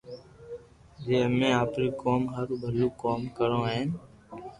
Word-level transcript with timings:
جو 1.03 1.13
امي 1.25 1.49
آپري 1.63 1.87
قوم 2.01 2.21
ھارو 2.33 2.55
ڀلو 2.61 2.87
ڪوم 3.01 3.21
ڪرو 3.37 3.59
ھين 3.71 3.89